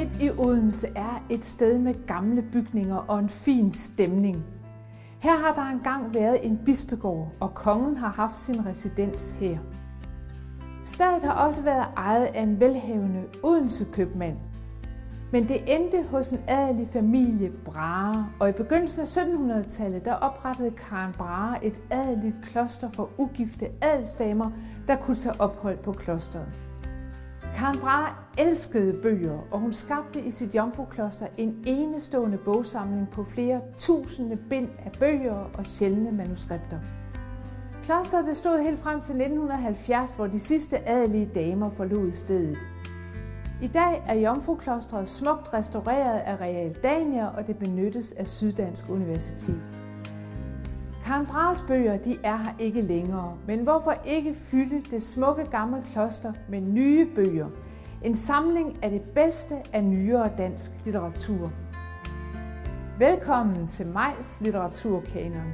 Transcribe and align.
midt 0.00 0.22
i 0.22 0.30
Odense 0.38 0.88
er 0.96 1.24
et 1.30 1.44
sted 1.44 1.78
med 1.78 2.06
gamle 2.06 2.42
bygninger 2.42 2.96
og 2.96 3.18
en 3.18 3.28
fin 3.28 3.72
stemning. 3.72 4.44
Her 5.18 5.36
har 5.36 5.54
der 5.54 5.70
engang 5.70 6.14
været 6.14 6.46
en 6.46 6.60
bispegård, 6.64 7.32
og 7.40 7.54
kongen 7.54 7.96
har 7.96 8.08
haft 8.08 8.38
sin 8.38 8.66
residens 8.66 9.30
her. 9.30 9.58
Stedet 10.84 11.22
har 11.22 11.46
også 11.46 11.62
været 11.62 11.86
ejet 11.96 12.24
af 12.24 12.42
en 12.42 12.60
velhavende 12.60 13.24
Odense 13.42 13.86
købmand. 13.92 14.36
Men 15.32 15.48
det 15.48 15.76
endte 15.76 16.04
hos 16.10 16.32
en 16.32 16.40
adelig 16.48 16.88
familie 16.88 17.50
Brahe, 17.64 18.24
og 18.40 18.48
i 18.48 18.52
begyndelsen 18.52 19.00
af 19.00 19.06
1700-tallet 19.06 20.04
der 20.04 20.14
oprettede 20.14 20.70
Karen 20.70 21.12
Brahe 21.12 21.64
et 21.64 21.74
adeligt 21.90 22.36
kloster 22.42 22.88
for 22.88 23.10
ugifte 23.18 23.66
adelsdamer, 23.82 24.50
der 24.88 24.96
kunne 24.96 25.16
tage 25.16 25.40
ophold 25.40 25.78
på 25.78 25.92
klosteret. 25.92 26.69
Karen 27.60 27.78
Brahe 27.78 28.14
elskede 28.38 29.02
bøger, 29.02 29.38
og 29.50 29.60
hun 29.60 29.72
skabte 29.72 30.20
i 30.20 30.30
sit 30.30 30.54
jomfrukloster 30.54 31.26
en 31.36 31.62
enestående 31.66 32.38
bogsamling 32.38 33.08
på 33.12 33.24
flere 33.24 33.60
tusinde 33.78 34.36
bind 34.36 34.68
af 34.78 34.92
bøger 35.00 35.50
og 35.54 35.66
sjældne 35.66 36.12
manuskripter. 36.12 36.78
Klosteret 37.82 38.24
bestod 38.24 38.62
helt 38.62 38.78
frem 38.78 39.00
til 39.00 39.14
1970, 39.14 40.14
hvor 40.14 40.26
de 40.26 40.38
sidste 40.38 40.88
adelige 40.88 41.30
damer 41.34 41.70
forlod 41.70 42.12
stedet. 42.12 42.58
I 43.62 43.66
dag 43.66 44.02
er 44.06 44.14
Jomfruklostret 44.14 45.08
smukt 45.08 45.54
restaureret 45.54 46.18
af 46.18 46.40
Real 46.40 46.74
Dania, 46.82 47.26
og 47.26 47.46
det 47.46 47.58
benyttes 47.58 48.12
af 48.12 48.26
Syddansk 48.26 48.88
Universitet. 48.88 49.62
Karen 51.10 51.26
Brahes 51.26 51.64
bøger 51.68 51.96
de 51.96 52.16
er 52.24 52.36
her 52.36 52.52
ikke 52.58 52.82
længere, 52.82 53.36
men 53.46 53.60
hvorfor 53.60 53.94
ikke 54.04 54.34
fylde 54.34 54.82
det 54.90 55.02
smukke 55.02 55.44
gamle 55.44 55.82
kloster 55.92 56.32
med 56.48 56.60
nye 56.60 57.06
bøger? 57.14 57.48
En 58.02 58.16
samling 58.16 58.78
af 58.82 58.90
det 58.90 59.02
bedste 59.02 59.54
af 59.72 59.84
nyere 59.84 60.30
dansk 60.38 60.70
litteratur. 60.84 61.52
Velkommen 62.98 63.66
til 63.66 63.86
Majs 63.86 64.40
Litteraturkanon. 64.40 65.52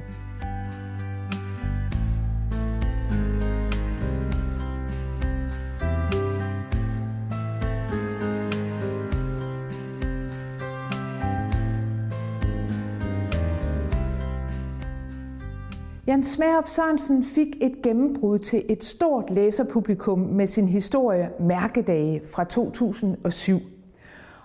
Jan 16.07 16.23
Smerup 16.23 16.67
Sørensen 16.67 17.23
fik 17.23 17.47
et 17.61 17.81
gennembrud 17.83 18.39
til 18.39 18.63
et 18.69 18.83
stort 18.83 19.29
læserpublikum 19.29 20.19
med 20.19 20.47
sin 20.47 20.67
historie 20.67 21.29
Mærkedage 21.39 22.21
fra 22.35 22.43
2007. 22.43 23.59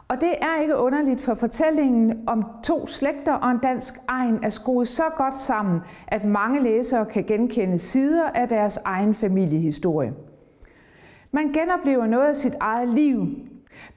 Og 0.08 0.20
det 0.20 0.32
er 0.40 0.62
ikke 0.62 0.76
underligt, 0.76 1.20
for 1.20 1.34
fortællingen 1.34 2.28
om 2.28 2.44
to 2.64 2.86
slægter 2.86 3.32
og 3.32 3.50
en 3.50 3.58
dansk 3.58 3.94
egen 4.08 4.38
er 4.42 4.48
skruet 4.48 4.88
så 4.88 5.02
godt 5.16 5.38
sammen, 5.38 5.80
at 6.08 6.24
mange 6.24 6.62
læsere 6.62 7.06
kan 7.06 7.24
genkende 7.24 7.78
sider 7.78 8.30
af 8.34 8.48
deres 8.48 8.78
egen 8.84 9.14
familiehistorie. 9.14 10.12
Man 11.30 11.52
genoplever 11.52 12.06
noget 12.06 12.28
af 12.28 12.36
sit 12.36 12.54
eget 12.60 12.88
liv, 12.88 13.26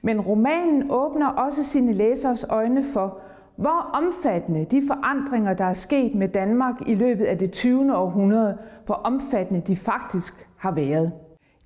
men 0.02 0.20
romanen 0.20 0.90
åbner 0.90 1.28
også 1.28 1.64
sine 1.64 1.92
læsers 1.92 2.44
øjne 2.44 2.84
for, 2.94 3.20
hvor 3.56 3.90
omfattende 3.94 4.64
de 4.64 4.82
forandringer, 4.86 5.54
der 5.54 5.64
er 5.64 5.74
sket 5.74 6.14
med 6.14 6.28
Danmark 6.28 6.74
i 6.86 6.94
løbet 6.94 7.24
af 7.24 7.38
det 7.38 7.52
20. 7.52 7.96
århundrede, 7.96 8.58
hvor 8.86 8.94
omfattende 8.94 9.62
de 9.66 9.76
faktisk 9.76 10.48
har 10.56 10.70
været. 10.70 11.12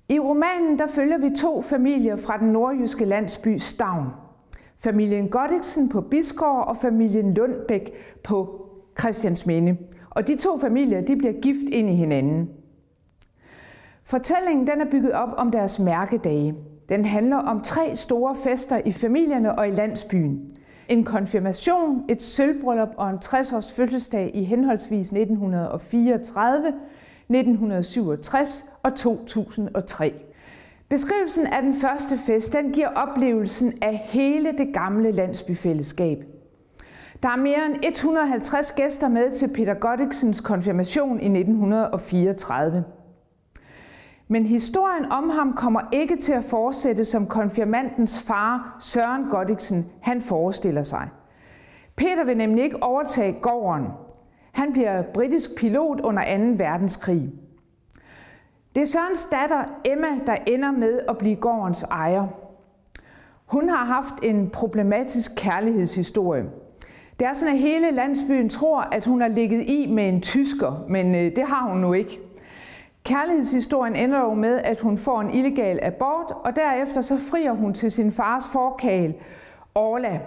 I 0.09 0.19
romanen 0.19 0.79
der 0.79 0.87
følger 0.87 1.17
vi 1.17 1.35
to 1.35 1.61
familier 1.61 2.15
fra 2.15 2.37
den 2.37 2.47
nordjyske 2.47 3.05
landsby 3.05 3.57
Stavn. 3.57 4.07
Familien 4.83 5.29
Godiksen 5.29 5.89
på 5.89 6.01
Biskår 6.01 6.61
og 6.61 6.77
familien 6.77 7.33
Lundbæk 7.33 7.91
på 8.23 8.65
Christiansminde. 8.99 9.77
Og 10.09 10.27
de 10.27 10.35
to 10.35 10.57
familier 10.57 11.01
de 11.01 11.15
bliver 11.15 11.33
gift 11.41 11.69
ind 11.71 11.89
i 11.89 11.95
hinanden. 11.95 12.49
Fortællingen 14.03 14.67
den 14.67 14.81
er 14.81 14.91
bygget 14.91 15.11
op 15.11 15.29
om 15.37 15.51
deres 15.51 15.79
mærkedage. 15.79 16.55
Den 16.89 17.05
handler 17.05 17.37
om 17.37 17.61
tre 17.61 17.95
store 17.95 18.35
fester 18.35 18.81
i 18.85 18.91
familierne 18.91 19.59
og 19.59 19.67
i 19.67 19.71
landsbyen 19.71 20.51
en 20.91 21.03
konfirmation, 21.03 22.05
et 22.09 22.23
sølvbryllup 22.23 22.89
og 22.97 23.09
en 23.09 23.17
60-års 23.25 23.73
fødselsdag 23.73 24.31
i 24.33 24.43
henholdsvis 24.43 25.07
1934, 25.07 26.67
1967 27.29 28.69
og 28.83 28.95
2003. 28.95 30.13
Beskrivelsen 30.89 31.47
af 31.47 31.61
den 31.61 31.73
første 31.73 32.17
fest 32.17 32.53
den 32.53 32.71
giver 32.71 32.87
oplevelsen 32.87 33.73
af 33.81 34.01
hele 34.05 34.51
det 34.57 34.73
gamle 34.73 35.11
landsbyfællesskab. 35.11 36.17
Der 37.23 37.29
er 37.29 37.37
mere 37.37 37.65
end 37.65 37.75
150 37.83 38.71
gæster 38.71 39.07
med 39.07 39.31
til 39.31 39.47
Peter 39.53 39.73
Goddiksens 39.73 40.41
konfirmation 40.41 41.19
i 41.19 41.25
1934. 41.39 42.83
Men 44.31 44.45
historien 44.45 45.11
om 45.11 45.29
ham 45.29 45.53
kommer 45.53 45.81
ikke 45.91 46.15
til 46.15 46.33
at 46.33 46.43
fortsætte 46.43 47.05
som 47.05 47.27
konfirmandens 47.27 48.21
far 48.21 48.77
Søren 48.79 49.25
Godiksen 49.29 49.85
han 50.01 50.21
forestiller 50.21 50.83
sig. 50.83 51.09
Peter 51.95 52.23
vil 52.25 52.37
nemlig 52.37 52.63
ikke 52.63 52.83
overtage 52.83 53.33
gården. 53.41 53.87
Han 54.51 54.73
bliver 54.73 55.03
britisk 55.13 55.49
pilot 55.57 55.99
under 55.99 56.37
2. 56.37 56.63
verdenskrig. 56.63 57.31
Det 58.75 58.81
er 58.81 58.85
Sørens 58.85 59.25
datter 59.25 59.63
Emma, 59.85 60.07
der 60.27 60.35
ender 60.47 60.71
med 60.71 60.99
at 61.09 61.17
blive 61.17 61.35
gårdens 61.35 61.83
ejer. 61.83 62.27
Hun 63.45 63.69
har 63.69 63.85
haft 63.85 64.13
en 64.23 64.49
problematisk 64.49 65.31
kærlighedshistorie. 65.35 66.43
Det 67.19 67.27
er 67.27 67.33
sådan, 67.33 67.53
at 67.53 67.59
hele 67.59 67.91
landsbyen 67.91 68.49
tror, 68.49 68.81
at 68.81 69.05
hun 69.05 69.21
har 69.21 69.27
ligget 69.27 69.69
i 69.69 69.87
med 69.89 70.09
en 70.09 70.21
tysker, 70.21 70.85
men 70.89 71.15
øh, 71.15 71.35
det 71.35 71.43
har 71.47 71.69
hun 71.69 71.77
nu 71.77 71.93
ikke. 71.93 72.19
Kærlighedshistorien 73.11 73.95
ender 73.95 74.19
jo 74.19 74.33
med, 74.33 74.57
at 74.63 74.79
hun 74.79 74.97
får 74.97 75.21
en 75.21 75.33
illegal 75.33 75.79
abort, 75.81 76.33
og 76.43 76.55
derefter 76.55 77.01
så 77.01 77.17
frier 77.31 77.51
hun 77.51 77.73
til 77.73 77.91
sin 77.91 78.11
fars 78.11 78.43
forkale, 78.53 79.13
Orla. 79.75 80.19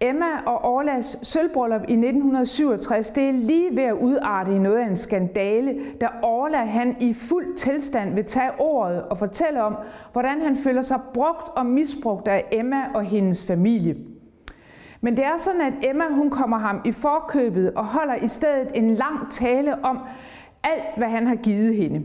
Emma 0.00 0.26
og 0.46 0.64
Orlas 0.64 1.18
sølvbryllup 1.22 1.80
i 1.80 1.92
1967, 1.92 3.10
det 3.10 3.28
er 3.28 3.32
lige 3.32 3.76
ved 3.76 3.82
at 3.82 3.92
udarte 3.92 4.56
i 4.56 4.58
noget 4.58 4.78
af 4.78 4.86
en 4.86 4.96
skandale, 4.96 5.74
da 6.00 6.08
Orla 6.22 6.64
han 6.64 6.96
i 7.00 7.14
fuld 7.14 7.56
tilstand 7.56 8.14
vil 8.14 8.24
tage 8.24 8.50
ordet 8.58 9.02
og 9.02 9.18
fortælle 9.18 9.62
om, 9.62 9.76
hvordan 10.12 10.40
han 10.40 10.56
føler 10.56 10.82
sig 10.82 11.00
brugt 11.14 11.48
og 11.56 11.66
misbrugt 11.66 12.28
af 12.28 12.44
Emma 12.52 12.84
og 12.94 13.02
hendes 13.04 13.46
familie. 13.46 13.96
Men 15.00 15.16
det 15.16 15.24
er 15.24 15.36
sådan, 15.36 15.60
at 15.60 15.72
Emma 15.90 16.04
hun 16.10 16.30
kommer 16.30 16.58
ham 16.58 16.80
i 16.84 16.92
forkøbet 16.92 17.74
og 17.74 17.84
holder 17.84 18.14
i 18.14 18.28
stedet 18.28 18.68
en 18.74 18.94
lang 18.94 19.30
tale 19.30 19.84
om, 19.84 19.98
alt, 20.64 20.96
hvad 20.96 21.08
han 21.08 21.26
har 21.26 21.36
givet 21.36 21.76
hende. 21.76 22.02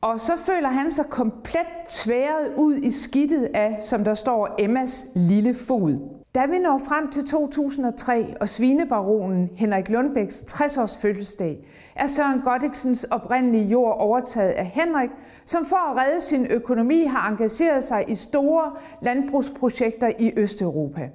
Og 0.00 0.20
så 0.20 0.32
føler 0.36 0.68
han 0.68 0.90
sig 0.90 1.04
komplet 1.10 1.66
tværet 1.88 2.54
ud 2.56 2.76
i 2.76 2.90
skidtet 2.90 3.48
af, 3.54 3.78
som 3.80 4.04
der 4.04 4.14
står, 4.14 4.54
Emmas 4.58 5.06
lille 5.14 5.54
fod. 5.54 5.98
Da 6.34 6.46
vi 6.46 6.58
når 6.58 6.80
frem 6.88 7.10
til 7.10 7.26
2003 7.26 8.34
og 8.40 8.48
svinebaronen 8.48 9.50
Henrik 9.54 9.88
Lundbæks 9.88 10.40
60-års 10.40 10.98
fødselsdag, 10.98 11.58
er 11.96 12.06
Søren 12.06 12.40
Goddiksens 12.40 13.04
oprindelige 13.04 13.64
jord 13.64 13.96
overtaget 13.98 14.50
af 14.50 14.66
Henrik, 14.66 15.10
som 15.44 15.64
for 15.64 15.90
at 15.90 15.96
redde 15.96 16.20
sin 16.20 16.46
økonomi 16.46 17.04
har 17.04 17.28
engageret 17.28 17.84
sig 17.84 18.04
i 18.08 18.14
store 18.14 18.72
landbrugsprojekter 19.02 20.10
i 20.18 20.32
Østeuropa. 20.36 21.08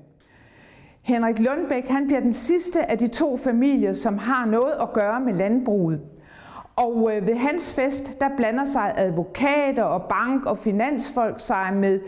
Henrik 1.01 1.39
Lundbæk 1.39 1.87
han 1.87 2.05
bliver 2.05 2.19
den 2.19 2.33
sidste 2.33 2.91
af 2.91 2.97
de 2.97 3.07
to 3.07 3.37
familier, 3.37 3.93
som 3.93 4.17
har 4.17 4.45
noget 4.45 4.73
at 4.81 4.93
gøre 4.93 5.21
med 5.21 5.33
landbruget. 5.33 6.01
Og 6.75 7.11
øh, 7.13 7.27
ved 7.27 7.35
hans 7.35 7.75
fest, 7.75 8.19
der 8.19 8.29
blander 8.37 8.65
sig 8.65 8.93
advokater 8.97 9.83
og 9.83 10.03
bank 10.09 10.45
og 10.45 10.57
finansfolk 10.57 11.39
sig 11.39 11.73
med 11.73 11.99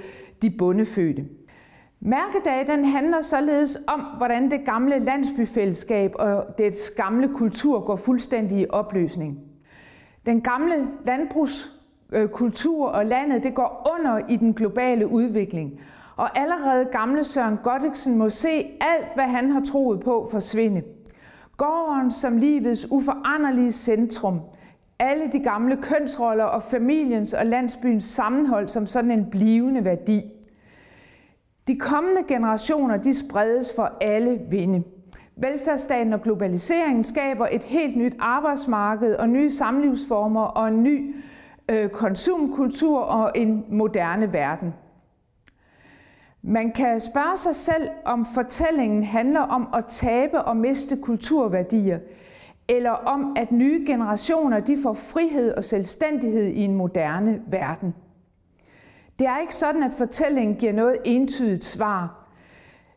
de 0.42 0.50
bondefødte. 0.50 1.26
Mærkedag 2.00 2.68
den 2.68 2.86
handler 2.86 3.22
således 3.22 3.78
om, 3.88 4.00
hvordan 4.18 4.52
det 4.52 4.66
gamle 4.66 5.00
landsbyfællesskab 5.00 6.12
og 6.16 6.46
dets 6.58 6.90
gamle 6.90 7.30
kultur 7.36 7.80
går 7.86 7.96
fuldstændig 7.96 8.60
i 8.60 8.66
opløsning. 8.70 9.40
Den 10.26 10.42
gamle 10.42 10.88
landbrugskultur 11.06 12.88
øh, 12.88 12.96
og 12.96 13.06
landet 13.06 13.44
det 13.44 13.54
går 13.54 13.92
under 13.96 14.20
i 14.30 14.36
den 14.36 14.54
globale 14.54 15.08
udvikling. 15.08 15.80
Og 16.16 16.40
allerede 16.40 16.86
gamle 16.86 17.24
Søren 17.24 17.58
Godiksen 17.64 18.18
må 18.18 18.30
se 18.30 18.66
alt, 18.82 19.14
hvad 19.16 19.26
han 19.26 19.52
har 19.52 19.62
troet 19.62 20.00
på 20.00 20.28
forsvinde. 20.32 20.82
Gården 21.58 22.12
som 22.12 22.38
livets 22.38 22.88
uforanderlige 22.92 23.72
centrum. 23.72 24.40
Alle 25.00 25.32
de 25.32 25.40
gamle 25.40 25.78
kønsroller 25.82 26.44
og 26.44 26.62
familiens 26.62 27.34
og 27.34 27.46
landsbyens 27.46 28.04
sammenhold 28.04 28.68
som 28.68 28.88
sådan 28.88 29.12
en 29.12 29.30
blivende 29.30 29.86
værdi. 29.86 30.22
De 31.68 31.76
kommende 31.80 32.24
generationer 32.28 32.98
de 32.98 33.14
spredes 33.14 33.72
for 33.76 33.92
alle 34.02 34.40
vinde. 34.52 34.84
Velfærdsstaten 35.38 36.14
og 36.14 36.22
globaliseringen 36.22 37.04
skaber 37.04 37.48
et 37.52 37.64
helt 37.64 37.98
nyt 37.98 38.16
arbejdsmarked 38.20 39.16
og 39.16 39.30
nye 39.30 39.50
samlivsformer 39.50 40.44
og 40.44 40.68
en 40.68 40.84
ny 40.84 41.16
øh, 41.70 41.90
konsumkultur 41.90 43.00
og 43.00 43.32
en 43.36 43.66
moderne 43.70 44.34
verden. 44.34 44.74
Man 46.48 46.72
kan 46.72 47.00
spørge 47.00 47.38
sig 47.38 47.56
selv, 47.56 47.90
om 48.06 48.26
fortællingen 48.26 49.04
handler 49.04 49.40
om 49.40 49.68
at 49.74 49.86
tabe 49.86 50.42
og 50.42 50.58
miste 50.58 50.98
kulturværdier, 50.98 52.00
eller 52.68 52.92
om 52.92 53.34
at 53.38 53.52
nye 53.52 53.84
generationer 53.88 54.60
de 54.60 54.78
får 54.84 54.94
frihed 54.94 55.54
og 55.54 55.64
selvstændighed 55.64 56.46
i 56.46 56.62
en 56.62 56.76
moderne 56.76 57.42
verden. 57.48 57.96
Det 59.20 59.28
er 59.28 59.40
ikke 59.40 59.56
sådan, 59.56 59.84
at 59.84 59.94
fortællingen 59.98 60.56
giver 60.56 60.74
noget 60.74 60.98
entydigt 61.06 61.66
svar. 61.66 62.24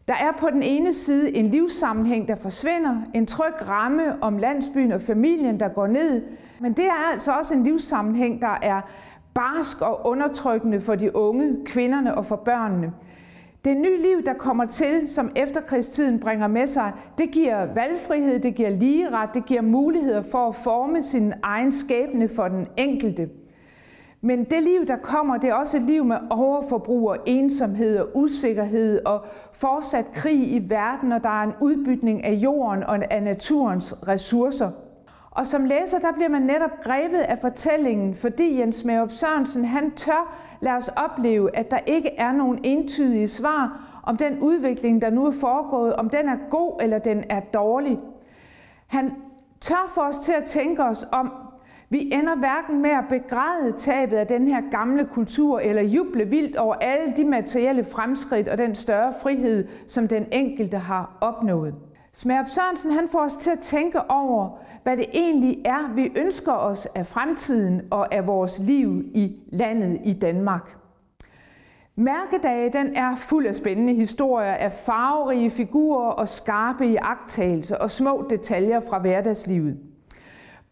Der 0.09 0.15
er 0.15 0.33
på 0.41 0.51
den 0.51 0.63
ene 0.63 0.93
side 0.93 1.35
en 1.35 1.49
livssammenhæng, 1.49 2.29
der 2.29 2.35
forsvinder, 2.35 3.03
en 3.15 3.27
tryg 3.27 3.69
ramme 3.69 4.23
om 4.23 4.39
landsbyen 4.39 4.93
og 4.93 5.01
familien, 5.01 5.61
der 5.61 5.69
går 5.69 5.87
ned, 5.87 6.23
men 6.61 6.73
det 6.73 6.85
er 6.85 7.13
altså 7.13 7.33
også 7.33 7.55
en 7.55 7.65
livssammenhæng, 7.65 8.41
der 8.41 8.59
er 8.63 8.81
barsk 9.35 9.83
og 9.83 10.07
undertrykkende 10.07 10.81
for 10.81 10.95
de 10.95 11.17
unge, 11.17 11.57
kvinderne 11.65 12.15
og 12.15 12.25
for 12.25 12.37
børnene. 12.37 12.93
Det 13.65 13.77
nye 13.77 13.99
liv, 13.99 14.23
der 14.27 14.35
kommer 14.35 14.67
til, 14.67 15.09
som 15.09 15.31
efterkrigstiden 15.37 16.21
bringer 16.21 16.47
med 16.47 16.67
sig, 16.67 16.93
det 17.19 17.31
giver 17.31 17.75
valgfrihed, 17.75 18.41
det 18.41 18.55
giver 18.55 18.71
ligeret, 18.71 19.31
det 19.35 19.47
giver 19.47 19.63
muligheder 19.63 20.23
for 20.23 20.49
at 20.49 20.55
forme 20.55 21.03
sin 21.03 21.33
egen 21.43 21.73
skæbne 21.73 22.29
for 22.29 22.49
den 22.49 22.67
enkelte. 22.77 23.29
Men 24.21 24.45
det 24.45 24.63
liv, 24.63 24.87
der 24.87 24.97
kommer, 24.97 25.37
det 25.37 25.51
er 25.51 25.55
også 25.55 25.77
et 25.77 25.83
liv 25.83 26.05
med 26.05 26.17
overforbrug 26.31 27.09
og 27.09 27.17
ensomhed 27.27 27.99
og 27.99 28.09
usikkerhed 28.15 29.01
og 29.07 29.25
fortsat 29.53 30.05
krig 30.13 30.53
i 30.53 30.63
verden, 30.69 31.13
og 31.13 31.25
der 31.25 31.41
er 31.41 31.43
en 31.43 31.55
udbytning 31.63 32.25
af 32.25 32.33
jorden 32.33 32.85
og 32.85 33.13
af 33.13 33.23
naturens 33.23 33.95
ressourcer. 34.09 34.71
Og 35.31 35.47
som 35.47 35.65
læser, 35.65 35.99
der 35.99 36.13
bliver 36.13 36.29
man 36.29 36.43
netop 36.43 36.81
grebet 36.83 37.19
af 37.19 37.39
fortællingen, 37.39 38.15
fordi 38.15 38.61
Jens 38.61 38.85
Maup 38.85 39.11
Sørensen, 39.11 39.65
han 39.65 39.91
tør 39.91 40.48
lad 40.61 40.73
os 40.73 40.89
opleve, 40.89 41.57
at 41.57 41.71
der 41.71 41.79
ikke 41.87 42.09
er 42.09 42.33
nogen 42.33 42.61
entydige 42.65 43.29
svar 43.29 43.81
om 44.03 44.17
den 44.17 44.39
udvikling, 44.41 45.03
der 45.03 45.11
nu 45.11 45.27
er 45.27 45.33
foregået, 45.41 45.95
om 45.95 46.11
den 46.11 46.29
er 46.29 46.37
god 46.51 46.83
eller 46.83 46.99
den 46.99 47.25
er 47.31 47.41
dårlig. 47.41 47.99
Han 48.87 49.15
tør 49.61 49.91
for 49.95 50.03
os 50.03 50.19
til 50.19 50.33
at 50.33 50.45
tænke 50.45 50.85
os 50.85 51.07
om, 51.13 51.33
vi 51.91 52.11
ender 52.13 52.37
hverken 52.37 52.83
med 52.83 52.91
at 52.91 53.05
begræde 53.09 53.73
tabet 53.79 54.17
af 54.17 54.27
den 54.27 54.49
her 54.49 54.63
gamle 54.71 55.05
kultur, 55.05 55.61
eller 55.61 55.83
juble 55.83 56.25
vildt 56.25 56.57
over 56.57 56.75
alle 56.75 57.13
de 57.17 57.25
materielle 57.25 57.85
fremskridt 57.85 58.49
og 58.49 58.59
den 58.59 58.75
større 58.75 59.13
frihed, 59.23 59.69
som 59.87 60.09
den 60.09 60.27
enkelte 60.33 60.79
har 60.79 61.19
opnået. 61.21 61.75
Smerup 62.13 62.49
Sørensen 62.49 62.93
han 62.93 63.09
får 63.13 63.21
os 63.21 63.37
til 63.37 63.51
at 63.51 63.59
tænke 63.59 64.11
over, 64.11 64.59
hvad 64.83 64.97
det 64.97 65.07
egentlig 65.13 65.63
er, 65.65 65.95
vi 65.95 66.13
ønsker 66.17 66.53
os 66.53 66.87
af 66.87 67.07
fremtiden 67.07 67.83
og 67.91 68.15
af 68.15 68.27
vores 68.27 68.59
liv 68.59 69.05
i 69.15 69.37
landet 69.53 70.01
i 70.05 70.13
Danmark. 70.13 70.77
Mærkedage 71.97 72.73
den 72.73 72.97
er 72.97 73.17
fuld 73.17 73.47
af 73.47 73.55
spændende 73.55 73.95
historier 73.95 74.53
af 74.53 74.73
farverige 74.73 75.51
figurer 75.51 76.11
og 76.11 76.29
skarpe 76.29 76.87
iagttagelser 76.87 77.77
og 77.77 77.91
små 77.91 78.27
detaljer 78.31 78.81
fra 78.91 78.99
hverdagslivet. 78.99 79.79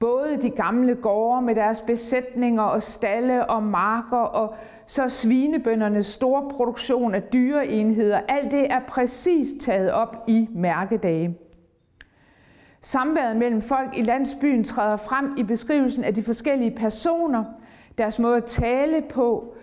Både 0.00 0.38
de 0.42 0.50
gamle 0.50 0.94
gårde 0.94 1.42
med 1.42 1.54
deres 1.54 1.80
besætninger 1.80 2.62
og 2.62 2.82
stalle 2.82 3.50
og 3.50 3.62
marker, 3.62 4.16
og 4.16 4.54
så 4.86 5.08
svinebøndernes 5.08 6.06
store 6.06 6.48
produktion 6.50 7.14
af 7.14 7.22
dyreenheder, 7.22 8.20
alt 8.28 8.50
det 8.50 8.72
er 8.72 8.80
præcis 8.88 9.48
taget 9.60 9.92
op 9.92 10.24
i 10.28 10.48
mærkedage. 10.54 11.38
Samværet 12.80 13.36
mellem 13.36 13.62
folk 13.62 13.98
i 13.98 14.02
landsbyen 14.02 14.64
træder 14.64 14.96
frem 14.96 15.34
i 15.38 15.42
beskrivelsen 15.42 16.04
af 16.04 16.14
de 16.14 16.22
forskellige 16.22 16.70
personer, 16.76 17.44
deres 17.98 18.18
måde 18.18 18.36
at 18.36 18.44
tale 18.44 19.02
på, 19.08 19.54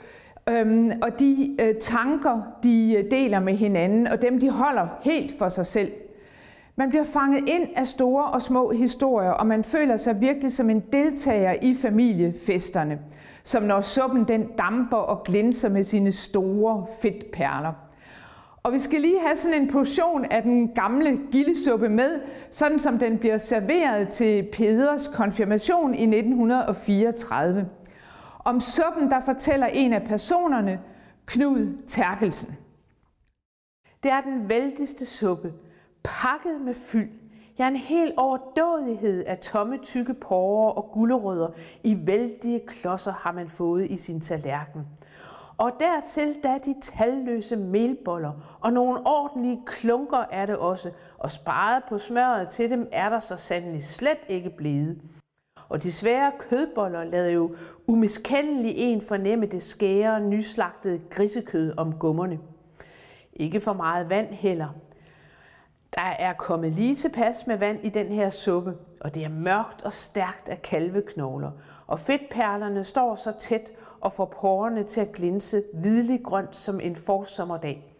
øhm, 0.49 0.91
og 1.01 1.19
de 1.19 1.55
øh, 1.59 1.75
tanker, 1.75 2.41
de 2.63 2.95
øh, 2.97 3.11
deler 3.11 3.39
med 3.39 3.55
hinanden, 3.55 4.07
og 4.07 4.21
dem 4.21 4.39
de 4.39 4.49
holder 4.49 4.87
helt 5.01 5.31
for 5.39 5.49
sig 5.49 5.65
selv. 5.65 5.91
Man 6.75 6.89
bliver 6.89 7.03
fanget 7.03 7.49
ind 7.49 7.69
af 7.75 7.87
store 7.87 8.25
og 8.25 8.41
små 8.41 8.71
historier, 8.71 9.31
og 9.31 9.47
man 9.47 9.63
føler 9.63 9.97
sig 9.97 10.21
virkelig 10.21 10.53
som 10.53 10.69
en 10.69 10.83
deltager 10.93 11.53
i 11.61 11.75
familiefesterne, 11.81 12.99
som 13.43 13.63
når 13.63 13.81
suppen 13.81 14.27
den 14.27 14.47
damper 14.57 14.97
og 14.97 15.23
glinser 15.23 15.69
med 15.69 15.83
sine 15.83 16.11
store 16.11 16.85
fedtperler. 17.01 17.73
Og 18.63 18.73
vi 18.73 18.79
skal 18.79 19.01
lige 19.01 19.19
have 19.25 19.37
sådan 19.37 19.61
en 19.61 19.71
portion 19.71 20.25
af 20.25 20.43
den 20.43 20.67
gamle 20.67 21.19
gildesuppe 21.31 21.89
med, 21.89 22.21
sådan 22.51 22.79
som 22.79 22.99
den 22.99 23.17
bliver 23.17 23.37
serveret 23.37 24.09
til 24.09 24.47
Peders 24.53 25.07
konfirmation 25.07 25.93
i 25.93 26.03
1934. 26.03 27.69
Om 28.45 28.59
suppen, 28.59 29.09
der 29.09 29.19
fortæller 29.25 29.67
en 29.67 29.93
af 29.93 30.03
personerne, 30.07 30.79
Knud 31.25 31.87
Terkelsen. 31.87 32.57
Det 34.03 34.11
er 34.11 34.21
den 34.21 34.49
vældigste 34.49 35.05
suppe, 35.05 35.53
pakket 36.03 36.61
med 36.61 36.73
fyld. 36.73 37.09
Ja, 37.59 37.67
en 37.67 37.75
hel 37.75 38.13
overdådighed 38.17 39.23
af 39.25 39.37
tomme, 39.37 39.77
tykke 39.77 40.13
porrer 40.13 40.71
og 40.71 40.89
gulerødder 40.91 41.47
i 41.83 41.97
vældige 42.07 42.61
klodser 42.67 43.11
har 43.11 43.31
man 43.31 43.49
fået 43.49 43.91
i 43.91 43.97
sin 43.97 44.21
tallerken. 44.21 44.87
Og 45.57 45.71
dertil 45.79 46.35
da 46.43 46.57
de 46.65 46.75
talløse 46.81 47.55
melboller, 47.55 48.57
og 48.61 48.73
nogle 48.73 48.99
ordentlige 49.05 49.61
klunker 49.65 50.25
er 50.31 50.45
det 50.45 50.57
også, 50.57 50.91
og 51.17 51.31
sparet 51.31 51.83
på 51.89 51.97
smøret 51.97 52.49
til 52.49 52.69
dem 52.69 52.89
er 52.91 53.09
der 53.09 53.19
så 53.19 53.37
sandelig 53.37 53.83
slet 53.83 54.19
ikke 54.27 54.49
blevet. 54.49 55.01
Og 55.69 55.83
de 55.83 55.91
svære 55.91 56.31
kødboller 56.39 57.03
lader 57.03 57.29
jo 57.29 57.55
umiskendelig 57.87 58.73
en 58.75 59.01
fornemme 59.01 59.45
det 59.45 59.63
skære, 59.63 60.21
nyslagtede 60.21 61.01
grisekød 61.09 61.73
om 61.77 61.93
gummerne. 61.93 62.39
Ikke 63.33 63.61
for 63.61 63.73
meget 63.73 64.09
vand 64.09 64.27
heller, 64.27 64.67
der 65.95 66.01
er 66.19 66.33
kommet 66.33 66.73
lige 66.73 66.95
tilpas 66.95 67.47
med 67.47 67.57
vand 67.57 67.79
i 67.83 67.89
den 67.89 68.07
her 68.07 68.29
suppe, 68.29 68.73
og 69.01 69.15
det 69.15 69.23
er 69.23 69.29
mørkt 69.29 69.81
og 69.81 69.93
stærkt 69.93 70.49
af 70.49 70.61
kalveknogler, 70.61 71.51
og 71.87 71.99
fedtperlerne 71.99 72.83
står 72.83 73.15
så 73.15 73.31
tæt 73.31 73.71
og 74.01 74.13
får 74.13 74.25
porerne 74.41 74.83
til 74.83 75.01
at 75.01 75.11
glinse 75.11 75.63
hvidlig 75.73 76.23
grønt 76.23 76.55
som 76.55 76.79
en 76.79 76.95
forsommerdag. 76.95 77.95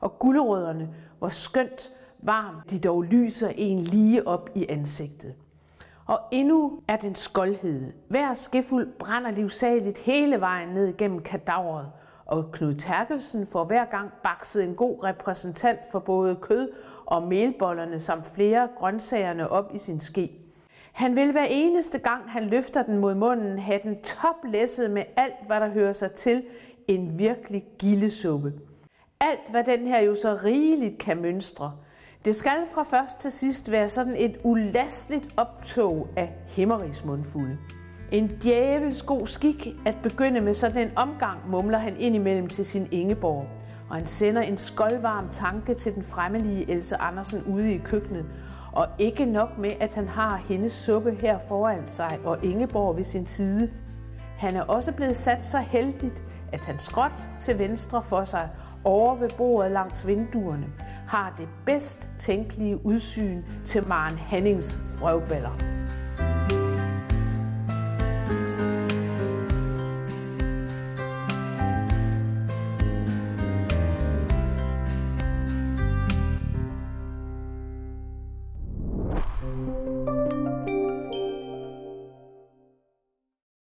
Og 0.00 0.18
gulerødderne, 0.18 0.88
hvor 1.18 1.28
skønt 1.28 1.92
varmt 2.22 2.70
de 2.70 2.78
dog 2.78 3.02
lyser 3.02 3.52
en 3.56 3.78
lige 3.78 4.26
op 4.26 4.50
i 4.54 4.66
ansigtet. 4.68 5.34
Og 6.06 6.20
endnu 6.30 6.80
er 6.88 6.96
den 6.96 7.14
skoldhed. 7.14 7.92
Hver 8.08 8.34
skefuld 8.34 8.92
brænder 8.98 9.30
livsageligt 9.30 9.98
hele 9.98 10.40
vejen 10.40 10.68
ned 10.68 10.96
gennem 10.96 11.22
kadaveret, 11.22 11.90
og 12.28 12.52
Knud 12.52 12.74
Terkelsen 12.74 13.46
får 13.46 13.64
hver 13.64 13.84
gang 13.84 14.10
bakset 14.22 14.64
en 14.64 14.74
god 14.74 15.04
repræsentant 15.04 15.78
for 15.92 15.98
både 15.98 16.36
kød 16.36 16.68
og 17.06 17.22
melbollerne 17.22 18.00
samt 18.00 18.26
flere 18.34 18.68
grøntsagerne 18.78 19.48
op 19.48 19.74
i 19.74 19.78
sin 19.78 20.00
ske. 20.00 20.30
Han 20.92 21.16
vil 21.16 21.32
hver 21.32 21.46
eneste 21.50 21.98
gang, 21.98 22.30
han 22.30 22.44
løfter 22.44 22.82
den 22.82 22.98
mod 22.98 23.14
munden, 23.14 23.58
have 23.58 23.80
den 23.82 24.02
toplæsset 24.02 24.90
med 24.90 25.02
alt, 25.16 25.46
hvad 25.46 25.60
der 25.60 25.68
hører 25.68 25.92
sig 25.92 26.12
til 26.12 26.44
en 26.88 27.18
virkelig 27.18 27.64
gildesuppe. 27.78 28.52
Alt, 29.20 29.50
hvad 29.50 29.64
den 29.64 29.86
her 29.86 30.00
jo 30.00 30.14
så 30.14 30.38
rigeligt 30.44 30.98
kan 30.98 31.22
mønstre. 31.22 31.72
Det 32.24 32.36
skal 32.36 32.66
fra 32.74 32.82
først 32.82 33.20
til 33.20 33.30
sidst 33.30 33.70
være 33.70 33.88
sådan 33.88 34.16
et 34.16 34.36
ulasteligt 34.44 35.28
optog 35.36 36.08
af 36.16 36.34
himmerigsmundfulde. 36.48 37.58
En 38.12 38.30
djævels 38.42 39.02
god 39.02 39.26
skik 39.26 39.68
at 39.86 39.96
begynde 40.02 40.40
med 40.40 40.54
sådan 40.54 40.86
en 40.88 40.92
omgang, 40.96 41.50
mumler 41.50 41.78
han 41.78 41.96
indimellem 41.98 42.48
til 42.48 42.64
sin 42.64 42.88
Ingeborg. 42.90 43.46
Og 43.88 43.96
han 43.96 44.06
sender 44.06 44.42
en 44.42 44.58
skoldvarm 44.58 45.28
tanke 45.32 45.74
til 45.74 45.94
den 45.94 46.02
fremmelige 46.02 46.70
Else 46.70 46.96
Andersen 46.96 47.42
ude 47.42 47.74
i 47.74 47.78
køkkenet. 47.78 48.26
Og 48.72 48.86
ikke 48.98 49.24
nok 49.24 49.58
med, 49.58 49.70
at 49.80 49.94
han 49.94 50.08
har 50.08 50.36
hendes 50.48 50.72
suppe 50.72 51.16
her 51.20 51.38
foran 51.48 51.88
sig 51.88 52.18
og 52.24 52.44
Ingeborg 52.44 52.96
ved 52.96 53.04
sin 53.04 53.26
side. 53.26 53.70
Han 54.38 54.56
er 54.56 54.62
også 54.62 54.92
blevet 54.92 55.16
sat 55.16 55.44
så 55.44 55.58
heldigt, 55.58 56.22
at 56.52 56.64
han 56.64 56.78
skråt 56.78 57.28
til 57.40 57.58
venstre 57.58 58.02
for 58.02 58.24
sig 58.24 58.48
over 58.84 59.16
ved 59.16 59.30
bordet 59.36 59.72
langs 59.72 60.06
vinduerne 60.06 60.66
har 61.08 61.34
det 61.38 61.48
bedst 61.66 62.08
tænkelige 62.18 62.86
udsyn 62.86 63.42
til 63.64 63.88
Maren 63.88 64.18
Hannings 64.18 64.78
røvballer. 65.02 65.50